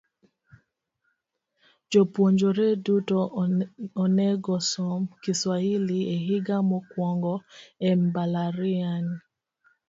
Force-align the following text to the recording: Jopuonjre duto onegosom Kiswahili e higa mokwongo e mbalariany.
Jopuonjre 1.91 2.65
duto 2.87 3.19
onegosom 4.05 5.01
Kiswahili 5.23 5.99
e 6.15 6.17
higa 6.25 6.57
mokwongo 6.69 7.35
e 7.89 7.89
mbalariany. 8.01 9.09